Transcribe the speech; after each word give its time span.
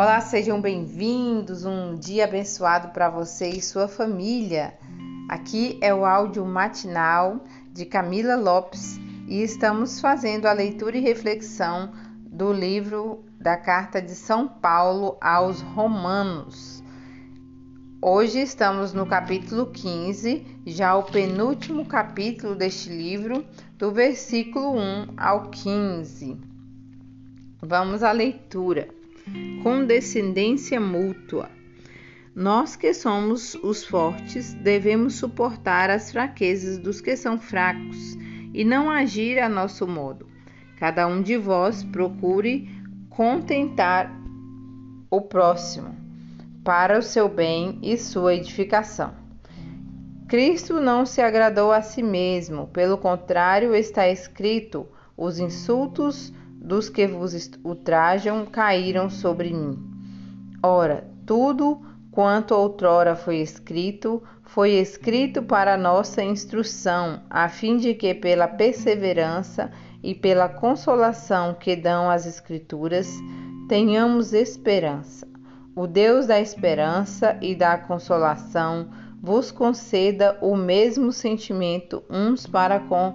Olá, 0.00 0.18
sejam 0.22 0.58
bem-vindos. 0.62 1.66
Um 1.66 1.94
dia 1.94 2.24
abençoado 2.24 2.88
para 2.88 3.10
você 3.10 3.50
e 3.50 3.60
sua 3.60 3.86
família. 3.86 4.72
Aqui 5.28 5.78
é 5.82 5.94
o 5.94 6.06
áudio 6.06 6.42
matinal 6.46 7.44
de 7.70 7.84
Camila 7.84 8.34
Lopes 8.34 8.98
e 9.28 9.42
estamos 9.42 10.00
fazendo 10.00 10.46
a 10.46 10.54
leitura 10.54 10.96
e 10.96 11.02
reflexão 11.02 11.92
do 12.24 12.50
livro 12.50 13.26
da 13.38 13.58
Carta 13.58 14.00
de 14.00 14.14
São 14.14 14.48
Paulo 14.48 15.18
aos 15.20 15.60
Romanos. 15.60 16.82
Hoje 18.00 18.40
estamos 18.40 18.94
no 18.94 19.04
capítulo 19.04 19.66
15, 19.66 20.62
já 20.64 20.96
o 20.96 21.02
penúltimo 21.02 21.84
capítulo 21.84 22.54
deste 22.54 22.88
livro, 22.88 23.44
do 23.76 23.92
versículo 23.92 24.78
1 24.78 25.08
ao 25.18 25.50
15. 25.50 26.38
Vamos 27.60 28.02
à 28.02 28.12
leitura. 28.12 28.98
Com 29.62 29.84
descendência 29.84 30.80
mútua. 30.80 31.50
Nós 32.34 32.76
que 32.76 32.94
somos 32.94 33.54
os 33.56 33.84
fortes 33.84 34.54
devemos 34.54 35.16
suportar 35.16 35.90
as 35.90 36.12
fraquezas 36.12 36.78
dos 36.78 37.00
que 37.00 37.16
são 37.16 37.38
fracos 37.38 38.16
e 38.54 38.64
não 38.64 38.88
agir 38.88 39.38
a 39.38 39.48
nosso 39.48 39.86
modo. 39.86 40.26
Cada 40.78 41.06
um 41.06 41.22
de 41.22 41.36
vós 41.36 41.82
procure 41.82 42.68
contentar 43.08 44.10
o 45.10 45.20
próximo 45.20 45.94
para 46.64 46.98
o 46.98 47.02
seu 47.02 47.28
bem 47.28 47.78
e 47.82 47.98
sua 47.98 48.34
edificação. 48.34 49.14
Cristo 50.28 50.80
não 50.80 51.04
se 51.04 51.20
agradou 51.20 51.72
a 51.72 51.82
si 51.82 52.02
mesmo, 52.02 52.68
pelo 52.68 52.96
contrário, 52.96 53.74
está 53.74 54.08
escrito: 54.08 54.86
os 55.16 55.40
insultos 55.40 56.32
dos 56.60 56.90
que 56.90 57.06
vos 57.06 57.50
ultrajam 57.64 58.44
caíram 58.44 59.08
sobre 59.08 59.50
mim. 59.50 59.78
Ora, 60.62 61.08
tudo 61.24 61.80
quanto 62.10 62.54
outrora 62.54 63.16
foi 63.16 63.36
escrito, 63.36 64.22
foi 64.42 64.72
escrito 64.72 65.42
para 65.42 65.78
nossa 65.78 66.22
instrução, 66.22 67.22
a 67.30 67.48
fim 67.48 67.78
de 67.78 67.94
que, 67.94 68.14
pela 68.14 68.46
perseverança 68.46 69.70
e 70.02 70.14
pela 70.14 70.48
consolação 70.48 71.54
que 71.54 71.74
dão 71.74 72.10
as 72.10 72.26
Escrituras, 72.26 73.08
tenhamos 73.68 74.34
esperança. 74.34 75.26
O 75.74 75.86
Deus 75.86 76.26
da 76.26 76.40
esperança 76.40 77.38
e 77.40 77.54
da 77.54 77.78
consolação 77.78 78.90
vos 79.22 79.50
conceda 79.50 80.36
o 80.42 80.56
mesmo 80.56 81.12
sentimento 81.12 82.02
uns 82.10 82.46
para 82.46 82.80
com 82.80 83.14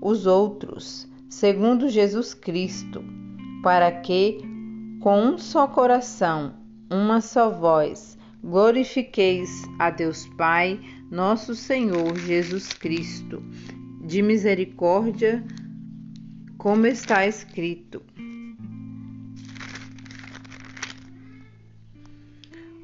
os 0.00 0.26
outros 0.26 1.10
segundo 1.32 1.88
Jesus 1.88 2.34
Cristo, 2.34 3.02
para 3.62 3.90
que, 3.90 4.38
com 5.00 5.18
um 5.18 5.38
só 5.38 5.66
coração, 5.66 6.54
uma 6.90 7.22
só 7.22 7.48
voz, 7.48 8.18
glorifiqueis 8.44 9.50
a 9.78 9.88
Deus 9.88 10.28
Pai, 10.36 10.78
nosso 11.10 11.54
Senhor 11.54 12.16
Jesus 12.18 12.68
Cristo, 12.74 13.42
de 14.04 14.20
misericórdia, 14.20 15.42
como 16.58 16.86
está 16.86 17.26
escrito. 17.26 18.02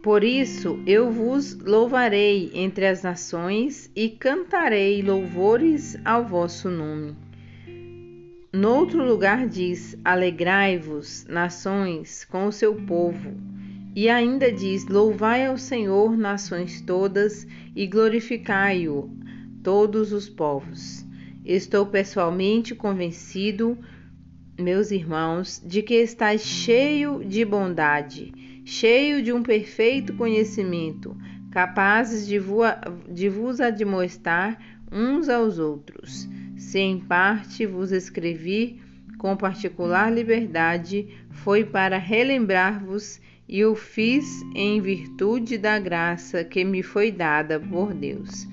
Por 0.03 0.25
isso 0.25 0.83
eu 0.87 1.13
vos 1.13 1.55
louvarei 1.55 2.51
entre 2.55 2.87
as 2.87 3.03
nações 3.03 3.91
e 3.95 4.09
cantarei 4.09 5.03
louvores 5.03 5.99
ao 6.03 6.25
vosso 6.25 6.71
nome. 6.71 7.28
Noutro 8.61 9.05
lugar 9.05 9.47
diz: 9.47 9.97
Alegrai-vos, 10.05 11.25
nações, 11.29 12.25
com 12.25 12.49
o 12.49 12.51
seu 12.51 12.75
povo. 12.75 13.33
E 13.95 14.09
ainda 14.09 14.51
diz: 14.51 14.85
Louvai 14.89 15.47
ao 15.47 15.57
Senhor, 15.57 16.17
nações 16.17 16.81
todas, 16.81 17.47
e 17.77 17.87
glorificai-o, 17.87 19.17
todos 19.63 20.13
os 20.13 20.29
povos. 20.29 21.07
Estou 21.45 21.87
pessoalmente 21.87 22.75
convencido, 22.75 23.79
meus 24.59 24.91
irmãos, 24.91 25.63
de 25.65 25.81
que 25.81 25.95
estáis 25.95 26.43
cheio 26.43 27.25
de 27.25 27.45
bondade, 27.45 28.33
cheio 28.65 29.23
de 29.23 29.33
um 29.33 29.41
perfeito 29.41 30.15
conhecimento, 30.15 31.17
capazes 31.53 32.27
de, 32.27 32.41
de 33.09 33.29
vos 33.29 33.61
admoestar 33.61 34.59
uns 34.91 35.29
aos 35.29 35.59
outros 35.59 36.29
se 36.57 36.79
em 36.79 36.99
parte 36.99 37.67
vos 37.67 37.93
escrevi 37.93 38.81
com 39.17 39.37
particular 39.37 40.13
liberdade, 40.13 41.09
foi 41.31 41.65
para 41.65 41.99
relembrar-vos 41.99 43.21
e 43.49 43.65
o 43.65 43.75
fiz 43.75 44.43
em 44.55 44.81
virtude 44.81 45.57
da 45.59 45.79
graça 45.79 46.45
que 46.45 46.65
me 46.65 46.83
foi 46.83 47.11
dada 47.11 47.59
por 47.59 47.95
Deus. 47.95 48.47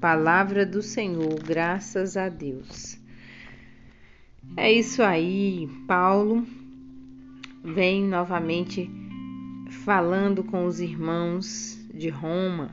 Palavra 0.00 0.64
do 0.64 0.82
Senhor, 0.82 1.42
graças 1.42 2.16
a 2.16 2.28
Deus. 2.28 2.98
É 4.56 4.72
isso 4.72 5.02
aí, 5.02 5.68
Paulo 5.86 6.46
vem 7.66 8.04
novamente 8.04 8.88
falando 9.84 10.44
com 10.44 10.66
os 10.66 10.78
irmãos 10.78 11.76
de 11.92 12.08
Roma. 12.08 12.70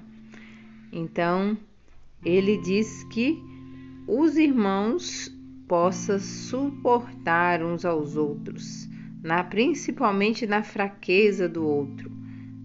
Então, 0.92 1.58
ele 2.26 2.58
diz 2.58 3.04
que 3.06 3.42
os 4.08 4.38
irmãos 4.38 5.34
possam 5.68 6.20
suportar 6.20 7.64
uns 7.64 7.86
aos 7.86 8.16
outros, 8.16 8.88
na, 9.22 9.44
principalmente 9.44 10.46
na 10.46 10.62
fraqueza 10.62 11.48
do 11.48 11.66
outro, 11.66 12.12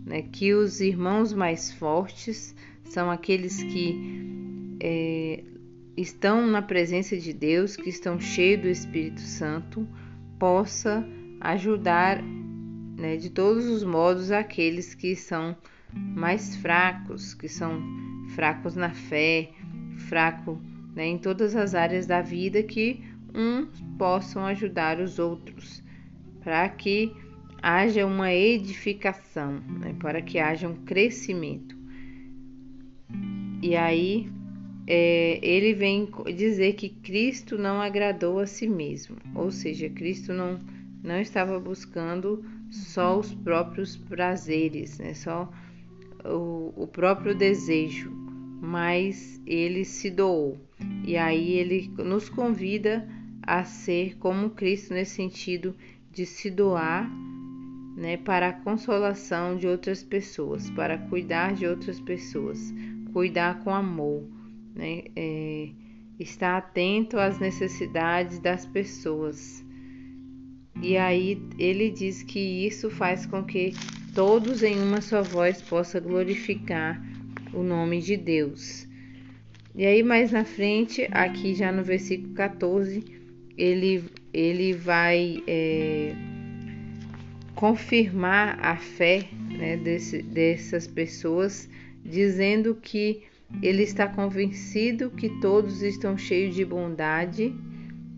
né? 0.05 0.23
que 0.23 0.53
os 0.53 0.81
irmãos 0.81 1.33
mais 1.33 1.73
fortes 1.73 2.55
são 2.85 3.11
aqueles 3.11 3.63
que 3.63 4.77
é, 4.81 5.45
estão 5.97 6.47
na 6.47 6.63
presença 6.63 7.17
de 7.17 7.33
Deus, 7.33 7.77
que 7.77 7.89
estão 7.89 8.19
cheios 8.21 8.63
do 8.63 8.69
Espírito 8.69 9.21
Santo, 9.21 9.87
possa 10.39 11.07
ajudar 11.41 12.23
né, 12.23 13.17
de 13.17 13.31
todos 13.31 13.67
os 13.67 13.85
modos 13.85 14.31
aqueles 14.31 14.95
que 14.95 15.15
são 15.15 15.57
mais 15.93 16.57
fracos, 16.57 17.33
que 17.35 17.49
são 17.49 17.81
fracos 18.39 18.77
na 18.77 18.91
fé, 18.91 19.51
fraco 19.97 20.63
né, 20.95 21.09
em 21.09 21.19
todas 21.19 21.57
as 21.57 21.75
áreas 21.75 22.07
da 22.07 22.23
vida 22.23 22.63
que 22.63 23.03
uns 23.35 23.81
possam 23.99 24.47
ajudar 24.47 25.01
os 25.01 25.19
outros, 25.19 25.83
para 26.41 26.69
que 26.69 27.13
haja 27.61 28.07
uma 28.07 28.33
edificação, 28.33 29.55
né, 29.81 29.93
para 29.99 30.23
que 30.23 30.39
haja 30.39 30.69
um 30.69 30.77
crescimento. 30.85 31.77
E 33.61 33.75
aí 33.75 34.31
é, 34.87 35.41
ele 35.43 35.75
vem 35.75 36.09
dizer 36.37 36.75
que 36.75 36.91
Cristo 36.91 37.59
não 37.59 37.83
agradou 37.83 38.39
a 38.39 38.47
si 38.47 38.69
mesmo, 38.69 39.17
ou 39.35 39.51
seja, 39.51 39.91
Cristo 39.91 40.33
não, 40.33 40.61
não 41.03 41.21
estava 41.21 41.59
buscando 41.59 42.45
só 42.71 43.19
os 43.19 43.35
próprios 43.35 43.97
prazeres, 43.97 45.01
né, 45.01 45.13
só 45.13 45.53
o, 46.25 46.73
o 46.77 46.87
próprio 46.87 47.35
desejo, 47.35 48.28
mas 48.61 49.41
ele 49.47 49.85
se 49.85 50.11
doou. 50.11 50.59
E 51.05 51.17
aí 51.17 51.53
ele 51.53 51.91
nos 51.99 52.29
convida 52.29 53.09
a 53.43 53.65
ser 53.65 54.17
como 54.19 54.51
Cristo 54.51 54.93
nesse 54.93 55.15
sentido 55.15 55.75
de 56.13 56.27
se 56.27 56.51
doar, 56.51 57.11
né, 57.97 58.17
para 58.17 58.49
a 58.49 58.53
consolação 58.53 59.57
de 59.57 59.67
outras 59.67 60.03
pessoas, 60.03 60.71
para 60.71 60.99
cuidar 60.99 61.55
de 61.55 61.67
outras 61.67 61.99
pessoas, 61.99 62.73
cuidar 63.13 63.61
com 63.65 63.75
amor, 63.75 64.23
né, 64.75 65.05
é, 65.17 65.71
estar 66.19 66.57
atento 66.57 67.19
às 67.19 67.39
necessidades 67.39 68.39
das 68.39 68.67
pessoas. 68.67 69.65
E 70.81 70.97
aí 70.97 71.43
ele 71.59 71.91
diz 71.91 72.23
que 72.23 72.39
isso 72.39 72.89
faz 72.91 73.27
com 73.27 73.43
que 73.43 73.73
todos 74.15 74.63
em 74.63 74.81
uma 74.81 75.01
só 75.01 75.23
voz 75.23 75.61
possam 75.63 76.01
glorificar 76.01 77.08
o 77.53 77.63
nome 77.63 78.01
de 78.01 78.17
Deus. 78.17 78.87
E 79.75 79.87
aí 79.87 80.03
mais 80.03 80.33
na 80.33 80.45
frente, 80.45 81.07
aqui 81.11 81.55
já 81.55 81.71
no 81.71 81.85
versículo 81.85 82.35
14, 82.35 83.05
ele, 83.57 84.05
ele 84.33 84.73
vai 84.73 85.43
é, 85.47 86.15
confirmar 87.55 88.59
a 88.61 88.77
fé 88.77 89.29
né, 89.57 89.77
desse, 89.77 90.23
dessas 90.23 90.87
pessoas, 90.87 91.69
dizendo 92.05 92.75
que 92.75 93.23
ele 93.63 93.83
está 93.83 94.07
convencido 94.07 95.11
que 95.11 95.29
todos 95.41 95.83
estão 95.83 96.17
cheios 96.19 96.55
de 96.55 96.65
bondade 96.65 97.55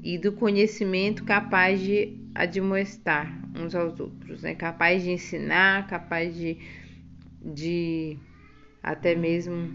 e 0.03 0.19
do 0.19 0.33
conhecimento 0.33 1.25
capaz 1.25 1.81
de 1.81 2.17
admoestar 2.35 3.39
uns 3.55 3.75
aos 3.75 3.99
outros, 4.01 4.43
né? 4.43 4.55
capaz 4.55 5.03
de 5.03 5.11
ensinar, 5.11 5.87
capaz 5.87 6.35
de, 6.35 6.57
de 7.43 8.17
até 8.83 9.15
mesmo 9.15 9.69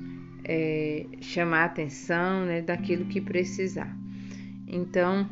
é, 0.43 1.05
chamar 1.21 1.61
a 1.61 1.65
atenção 1.65 2.45
né, 2.45 2.61
daquilo 2.61 3.05
que 3.05 3.19
precisar. 3.19 3.95
Então, 4.67 5.29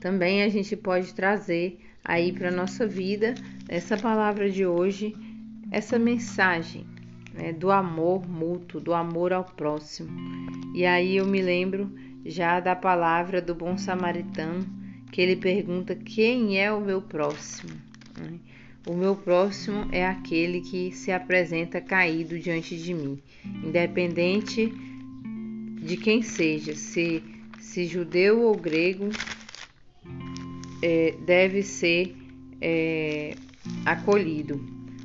também 0.00 0.42
a 0.42 0.48
gente 0.48 0.76
pode 0.76 1.14
trazer 1.14 1.78
aí 2.04 2.32
para 2.32 2.50
nossa 2.50 2.86
vida 2.86 3.34
essa 3.68 3.96
palavra 3.96 4.50
de 4.50 4.66
hoje, 4.66 5.14
essa 5.70 5.98
mensagem 5.98 6.86
né, 7.34 7.52
do 7.52 7.70
amor 7.70 8.28
mútuo, 8.28 8.80
do 8.80 8.94
amor 8.94 9.32
ao 9.32 9.44
próximo. 9.44 10.10
E 10.74 10.84
aí 10.84 11.16
eu 11.16 11.26
me 11.26 11.42
lembro 11.42 11.92
já 12.24 12.60
da 12.60 12.74
palavra 12.74 13.40
do 13.40 13.54
bom 13.54 13.76
samaritano, 13.76 14.66
que 15.10 15.20
ele 15.20 15.36
pergunta 15.36 15.94
quem 15.94 16.58
é 16.58 16.72
o 16.72 16.80
meu 16.80 17.02
próximo. 17.02 17.72
Né? 18.18 18.38
O 18.86 18.94
meu 18.94 19.14
próximo 19.14 19.86
é 19.92 20.06
aquele 20.06 20.62
que 20.62 20.90
se 20.92 21.12
apresenta 21.12 21.80
caído 21.82 22.38
diante 22.38 22.76
de 22.76 22.94
mim, 22.94 23.20
independente 23.62 24.72
de 25.82 25.96
quem 25.98 26.22
seja, 26.22 26.74
se, 26.74 27.22
se 27.58 27.84
judeu 27.84 28.42
ou 28.42 28.56
grego, 28.56 29.10
é, 30.82 31.14
deve 31.26 31.62
ser 31.62 32.16
é, 32.60 33.34
acolhido. 33.84 34.58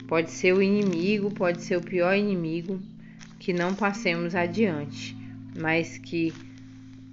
Pode 0.08 0.32
ser 0.32 0.54
o 0.54 0.62
inimigo, 0.62 1.30
pode 1.32 1.62
ser 1.62 1.78
o 1.78 1.82
pior 1.82 2.16
inimigo, 2.16 2.80
que 3.40 3.52
não 3.52 3.76
passemos 3.76 4.36
adiante, 4.36 5.18
mas 5.60 5.98
que 5.98 6.34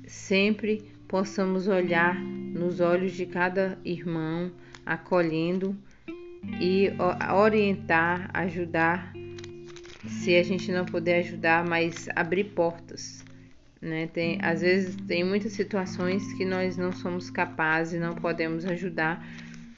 sempre 0.07 0.83
possamos 1.09 1.67
olhar 1.67 2.19
nos 2.21 2.79
olhos 2.79 3.13
de 3.13 3.27
cada 3.27 3.79
irmão, 3.85 4.53
acolhendo 4.87 5.77
e 6.61 6.91
orientar, 7.35 8.31
ajudar, 8.35 9.13
se 10.07 10.35
a 10.35 10.43
gente 10.43 10.71
não 10.73 10.85
puder 10.85 11.21
ajudar, 11.21 11.65
mas 11.65 12.09
abrir 12.15 12.45
portas. 12.45 13.25
Né? 13.81 14.07
Tem, 14.09 14.39
às 14.43 14.61
vezes 14.61 14.97
tem 15.07 15.25
muitas 15.25 15.53
situações 15.53 16.33
que 16.35 16.45
nós 16.45 16.77
não 16.77 16.93
somos 16.93 17.31
capazes, 17.31 18.01
não 18.01 18.15
podemos 18.15 18.65
ajudar, 18.65 19.27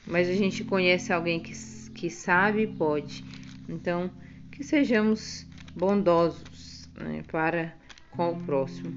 mas 0.05 0.29
a 0.29 0.33
gente 0.33 0.63
conhece 0.63 1.11
alguém 1.11 1.39
que, 1.39 1.53
que 1.93 2.09
sabe 2.09 2.63
e 2.63 2.67
pode. 2.67 3.23
Então, 3.67 4.09
que 4.51 4.63
sejamos 4.63 5.45
bondosos 5.75 6.89
né, 6.95 7.23
para 7.31 7.73
com 8.11 8.31
o 8.31 8.43
próximo. 8.43 8.93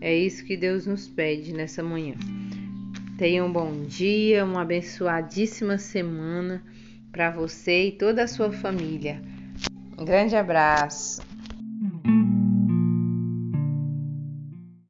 É 0.00 0.14
isso 0.14 0.44
que 0.44 0.56
Deus 0.56 0.86
nos 0.86 1.08
pede 1.08 1.52
nessa 1.52 1.82
manhã. 1.82 2.14
Tenha 3.16 3.44
um 3.44 3.52
bom 3.52 3.82
dia, 3.84 4.44
uma 4.44 4.62
abençoadíssima 4.62 5.78
semana 5.78 6.62
para 7.12 7.30
você 7.30 7.88
e 7.88 7.92
toda 7.92 8.24
a 8.24 8.28
sua 8.28 8.52
família. 8.52 9.22
Um 9.98 10.04
grande 10.04 10.36
abraço. 10.36 11.27